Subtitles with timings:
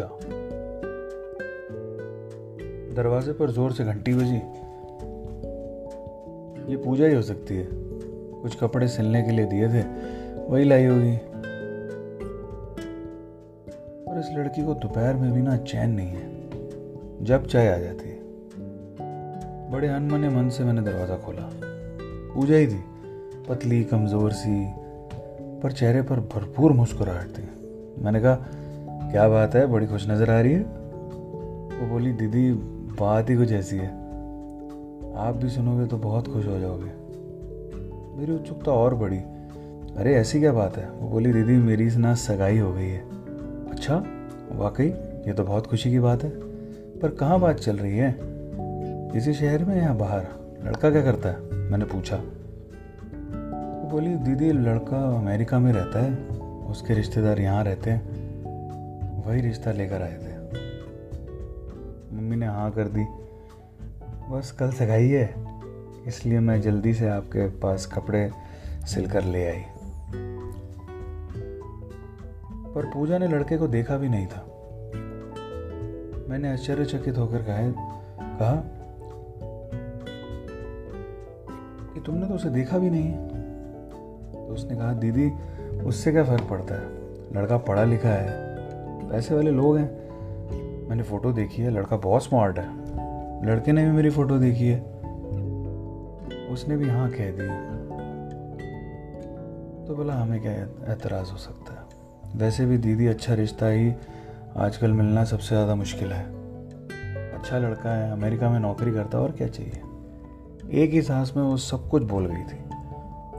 [0.00, 0.08] पूजा
[2.94, 4.36] दरवाजे पर ज़ोर से घंटी बजी।
[6.70, 7.68] ये पूजा ही हो सकती है।
[8.42, 9.82] कुछ कपड़े सिलने के लिए दिए थे,
[10.48, 11.16] वही लाई होगी।
[14.04, 18.08] और इस लड़की को दोपहर में भी ना चैन नहीं है। जब चाय आ जाती
[18.08, 18.18] है।
[19.70, 21.50] बड़े अनमने मन से मैंने दरवाज़ा खोला।
[22.34, 22.84] पूजा ही थी।
[23.48, 24.72] पतली, कमज़ोर सी,
[25.62, 27.48] पर चेहरे पर भरपूर मुस्कुराहट थी।
[28.02, 28.34] मैंने कहा
[29.16, 29.66] क्या बात है?
[29.66, 30.60] बड़ी खुश नज़र आ रही है।
[31.78, 32.52] वो बोली, दीदी,
[33.00, 33.88] बात ही कुछ ऐसी है।
[35.16, 36.90] आप भी सुनोगे तो बहुत खुश हो जाओगे।
[38.18, 39.16] मेरी उत्सुकता और बढ़ी।
[39.96, 40.90] अरे, ऐसी क्या बात है?
[40.90, 43.04] वो बोली, दीदी, मेरी ना सगाई हो गई है।
[43.70, 44.04] अच्छा
[44.52, 44.88] वाकई?
[45.26, 46.30] ये तो बहुत खुशी की बात है।
[46.98, 48.18] पर कहाँ बात चल रही है?
[49.16, 50.26] इसी शहर में या बाहर?
[50.64, 51.40] लड़का क्या करता है?
[51.52, 56.14] मैंने पूछा। वो बोली, दीदी, लड़का अमेरिका में रहता है।
[56.70, 58.15] उसके रिश्तेदार यहाँ रहते हैं।
[59.26, 60.36] वही रिश्ता लेकर आए थे।
[62.16, 63.04] मम्मी ने हाँ कर दी।
[64.30, 65.34] बस कल सगाई है,
[66.06, 68.30] इसलिए मैं जल्दी से आपके पास कपड़े
[68.86, 69.64] सिलकर ले आई।
[72.74, 74.46] पर पूजा ने लड़के को देखा भी नहीं था।
[76.28, 77.56] मैंने आश्चर्यचकित होकर कहा
[78.38, 78.62] कहा,
[81.94, 83.12] कि तुमने तो उसे देखा भी नहीं?
[84.32, 85.30] तो उसने कहा, दीदी,
[85.80, 86.86] उससे क्या फ़र्क पड़ता है?
[87.32, 88.45] लड़का पढ़ा लिखा है
[89.16, 89.90] पैसे वाले लोग हैं।
[90.88, 92.66] मैंने फ़ोटो देखी है, लड़का बहुत स्मार्ट है।
[93.46, 94.80] लड़के ने भी मेरी फ़ोटो देखी है।
[96.48, 97.46] उसने भी हाँ कह दी।
[99.86, 100.52] तो बोला हमें क्या
[100.92, 101.78] एतराज़ हो सकता है?
[102.36, 103.92] वैसे भी दीदी अच्छा रिश्ता ही
[104.56, 106.24] आजकल मिलना सबसे ज़्यादा मुश्किल है।
[107.38, 109.82] अच्छा लड़का है, अमेरिका में नौकरी करता, और क्या चाहिए?
[110.84, 112.58] एक ही सांस में वो सब कुछ बोल गई थी।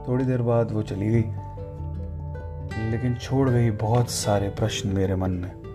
[0.08, 1.24] थोड़ी देर बाद वो चली गई।
[2.92, 5.67] लेकिन छोड़ गई बहुत सारे प्रश्न मेरे मन में।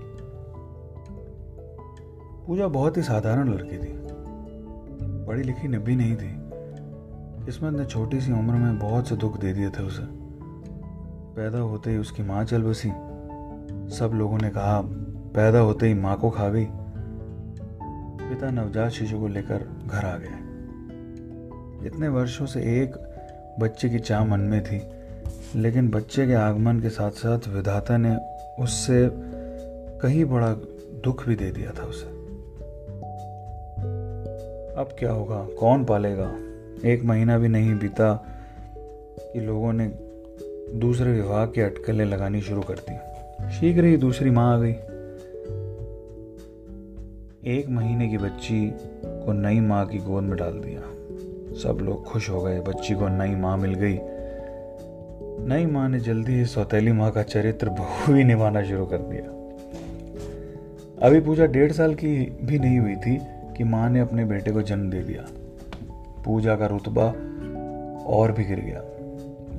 [2.47, 3.98] पूजा बहुत ही साधारण लड़की थी।
[5.26, 6.42] पढ़ी लिखी नबी नहीं थी।
[7.47, 10.03] किस्मत ने छोटी सी उम्र में बहुत से दुख दे दिए थे उसे।
[11.36, 12.88] पैदा होते ही उसकी माँ चल बसी।
[13.97, 14.82] सब लोगों ने कहा,
[15.34, 16.66] पैदा होते ही माँ को खा गई।
[18.28, 20.52] पिता नवजात शिशु को लेकर घर आ गए।
[21.86, 22.94] इतने वर्षों से एक
[23.60, 24.82] बच्चे की चाह मन में थी,
[25.60, 28.16] लेकिन बच्चे के आगमन के साथ साथ विधाता ने
[28.58, 29.10] उससे
[29.98, 30.52] कहीं बड़ा
[31.04, 32.22] दुख भी दे दिया था उसे।
[34.77, 35.47] अब क्या होगा?
[35.60, 36.37] कौन पालेगा?
[36.88, 38.27] एक महीना भी नहीं बीता
[39.21, 39.87] कि लोगों ने
[40.78, 42.97] दूसरे विवाह की अटकलें लगानी शुरू कर दी।
[43.50, 44.72] शीघ्र ही दूसरी माँ आ गई।
[47.47, 48.75] एक महीने की बच्ची
[49.05, 50.81] को नई माँ की गोद में डाल दिया।
[51.62, 53.99] सब लोग खुश हो गए। बच्ची को नई माँ मिल गई।
[55.47, 57.69] नई माँ ने जल्दी ही सौतेली माँ का चरित्र
[58.11, 59.43] भी निभाना शुरू कर दिया।
[61.06, 63.21] अभी पूजा डेढ़ साल की भी नहीं हुई थी।
[63.62, 65.25] कि माँ ने अपने बेटे को जन्म दे दिया।
[66.25, 67.05] पूजा का रुतबा
[68.06, 68.83] और भी गिर गया।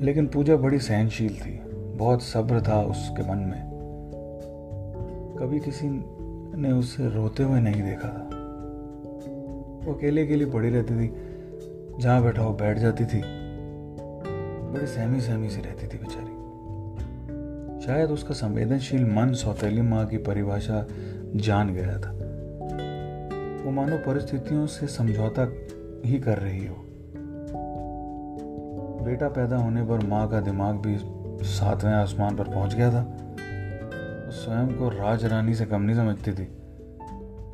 [0.00, 1.58] लेकिन पूजा बड़ी सहनशील थी,
[1.96, 3.62] बहुत सब्र था उसके मन में।
[5.40, 5.86] कभी किसी
[6.60, 8.30] ने उसे रोते हुए नहीं देखा था।
[9.86, 11.12] वो अकेले अकेले पड़ी रहती थी,
[12.00, 13.22] जहाँ बैठा हो बैठ जाती थी।
[14.72, 16.34] बड़ी सहमी सहमी सी रहती थी बेचारी।
[17.86, 20.86] शायद उसका संवेदनशील मन सौतेली माँ की परिभाषा
[21.36, 22.23] जान गया था।
[23.64, 25.52] वो मानो परिस्थितियों से समझौता
[26.08, 26.76] ही कर रही हो।
[29.04, 30.96] बेटा पैदा होने पर माँ का दिमाग भी
[31.44, 33.16] सातवें आसमान पर पहुँच गया था।
[34.30, 36.48] स्वयं को राज रानी से कम नहीं समझती थी।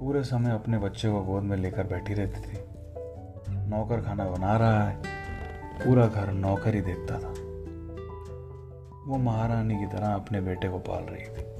[0.00, 2.58] पूरे समय अपने बच्चे को गोद में लेकर बैठी रहती थी।
[3.48, 4.96] नौकर खाना बना रहा है।
[5.84, 7.34] पूरा घर नौकर ही देखता था।
[9.06, 11.50] वो महारानी की तरह अपने बेटे को पाल रही थी।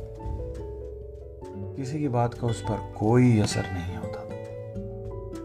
[1.77, 4.09] किसी की बात का उस पर कोई असर नहीं होता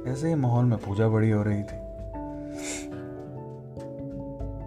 [0.07, 1.85] ऐसे ही माहौल में पूजा बड़ी हो रही थी।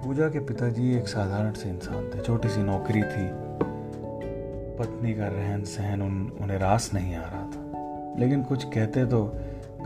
[0.04, 3.48] पूजा के पिताजी एक साधारण से इंसान थे, छोटी सी नौकरी थी।
[4.78, 7.64] पत्नी का रहन सहन उन, उन्हें रास नहीं आ रहा था।
[8.18, 9.36] लेकिन कुछ कहते तो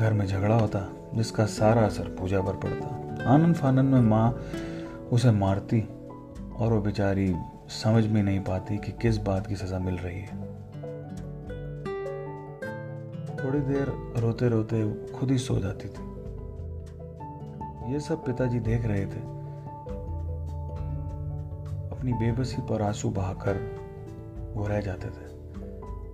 [0.00, 4.42] घर में झगड़ा होता, जिसका सारा असर पूजा पर पड़ता। आनंद फानंद में माँ
[5.12, 5.88] उसे मारती
[6.56, 7.36] और वो बेचारी
[7.68, 10.61] समझ भी नहीं पाती कि किस बात की सजा मिल रही है।
[13.44, 16.10] थोड़ी देर रोते रोते खुद ही सो जाती थी।
[17.92, 19.20] ये सब पिताजी देख रहे थे।
[21.90, 23.58] अपनी बेबसी पर आँसू बहाकर
[24.54, 25.30] वो रह जाते थे।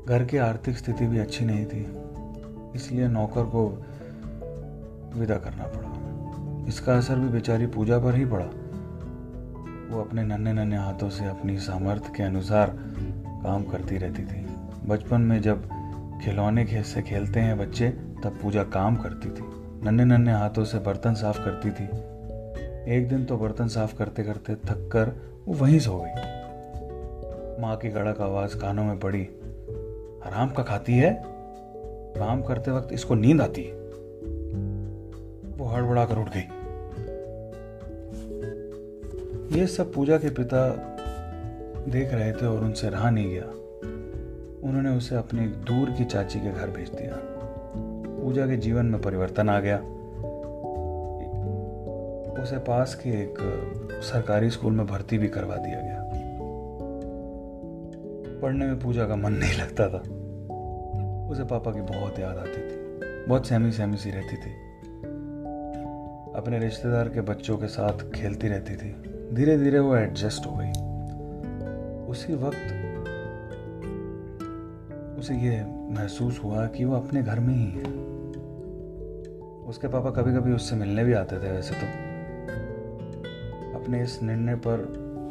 [0.07, 1.81] घर की आर्थिक स्थिति भी अच्छी नहीं थी,
[2.75, 3.67] इसलिए नौकर को
[5.15, 8.47] विदा करना पड़ा। इसका असर भी बेचारी पूजा पर ही पड़ा।
[9.91, 12.75] वो अपने नन्हे नन्हे हाथों से अपनी सामर्थ्य के अनुसार
[13.43, 14.47] काम करती रहती थी।
[14.87, 15.69] बचपन में जब
[16.25, 19.45] खिलौने खेल से खेलते हैं बच्चे, तब पूजा काम करती थी।
[19.85, 21.85] नन्हे नन्हे हाथों से बर्तन साफ़ करती थी।
[22.97, 26.39] एक दिन तो बर्तन साफ़ करते करते थक कर वो वहीं सो गई।
[27.63, 29.23] माँ की कड़क आवाज़ कानों में पड़ी।
[30.27, 31.23] आराम का खाती है?
[32.19, 33.73] काम करते वक्त इसको नींद आती है?
[35.57, 36.49] वो हड़बड़ा कर उठ गई।
[39.59, 40.69] ये सब पूजा के पिता
[41.89, 43.58] देख रहे थे और उनसे रहा नहीं गया।
[44.65, 47.13] उन्होंने उसे अपनी दूर की चाची के घर भेज दिया।
[48.23, 49.79] पूजा के जीवन में परिवर्तन आ गया।
[52.43, 53.35] उसे पास के एक
[54.03, 56.05] सरकारी स्कूल में भर्ती भी करवा दिया गया।
[58.43, 59.99] पढ़ने में पूजा का मन नहीं लगता था।
[61.29, 64.51] उसे पापा की बहुत याद आती थी। बहुत सहमी सहमी सी रहती थी।
[66.37, 68.93] अपने रिश्तेदार के बच्चों के साथ खेलती रहती थी।
[69.35, 70.71] धीरे धीरे वो एडजस्ट हो गई।
[72.11, 72.88] उसी वक्त
[75.19, 77.85] उसे ये महसूस हुआ कि वो अपने घर में ही है।
[79.67, 81.87] उसके पापा कभी कभी उससे मिलने भी आते थे वैसे तो।
[83.79, 84.79] अपने इस निर्णय पर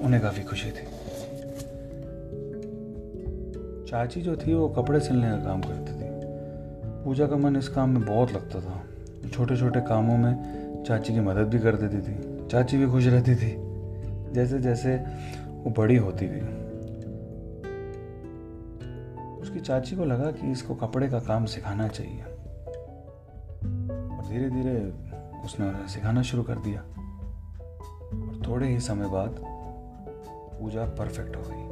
[0.04, 0.86] उन्हें काफ़ी खुशी थी।
[3.86, 6.08] चाची जो थी वो कपड़े सिलने का काम करती थी।
[7.06, 8.84] पूजा का मन इस काम में बहुत लगता था।
[9.30, 10.58] छोटे छोटे कामों में
[10.88, 13.56] चाची की मदद भी कर देती थी। चाची भी खुश रहती थी।
[14.34, 14.96] जैसे जैसे
[15.48, 16.67] वो बड़ी होती गई।
[19.58, 22.24] उसकी चाची को लगा कि इसको कपड़े का काम सिखाना चाहिए।
[24.14, 24.74] और धीरे धीरे
[25.46, 29.40] उसने सिखाना शुरू कर दिया। और थोड़े ही समय बाद
[30.60, 31.64] पूजा परफेक्ट हो गई।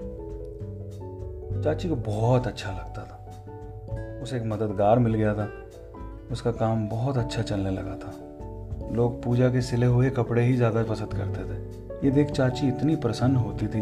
[1.64, 5.48] चाची को बहुत अच्छा लगता था। उसे एक मददगार मिल गया था।
[6.32, 8.12] उसका काम बहुत अच्छा चलने लगा था।
[8.96, 11.58] लोग पूजा के सिले हुए कपड़े ही ज़्यादा पसंद करते थे।
[12.06, 13.82] ये देख चाची इतनी प्रसन्न होती थी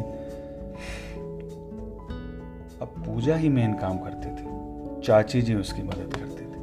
[2.84, 4.64] अब पूजा ही मेन काम करती थी।
[5.02, 6.54] चाची जी उसकी मदद करते थी।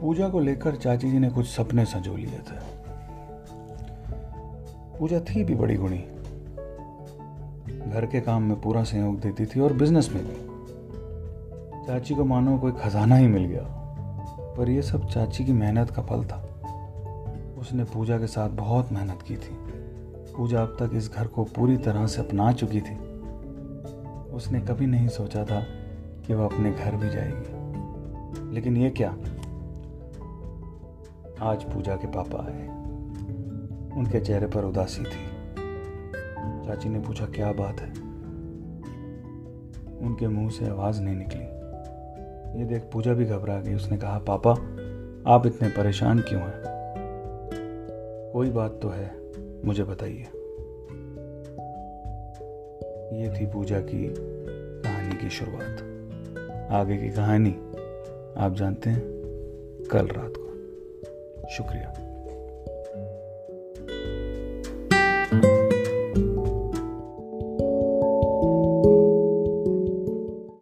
[0.00, 2.80] पूजा को लेकर चाची जी ने कुछ सपने संजो लिए थे।
[4.98, 5.98] पूजा थी भी बड़ी गुणी।
[7.90, 10.34] घर के काम में पूरा सहयोग देती थी और बिज़नेस में भी।
[11.86, 13.76] चाची को मानो कोई खजाना ही मिल गया।
[14.58, 16.46] पर यह सब चाची की मेहनत का फल था।
[17.58, 19.79] उसने पूजा के साथ बहुत मेहनत की थी।
[20.40, 22.96] पूजा अब तक इस घर को पूरी तरह से अपना चुकी थी।
[24.30, 25.62] उसने कभी नहीं सोचा था
[26.26, 27.60] कि वह अपने घर भी जाएगी।
[28.54, 29.10] लेकिन ये क्या?
[31.50, 32.68] आज पूजा के पापा आए।
[33.98, 35.52] उनके चेहरे पर उदासी थी।
[36.66, 37.90] चाची ने पूछा, क्या बात है?
[39.98, 41.44] उनके मुँह से आवाज़ नहीं निकली।
[42.60, 44.50] ये देख पूजा भी घबरा गई। उसने कहा, पापा,
[45.34, 46.62] आप इतने परेशान क्यों हैं?
[48.32, 49.19] कोई बात तो है।
[49.64, 50.26] मुझे बताइए।
[53.16, 54.14] ये थी पूजा की
[54.82, 55.86] कहानी की शुरुआत।
[56.70, 57.50] आगे की कहानी
[58.36, 59.02] आप जानते हैं
[59.90, 60.50] कल रात को।
[61.48, 62.09] शुक्रिया।